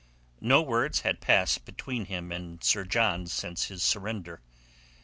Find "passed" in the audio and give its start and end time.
1.21-1.63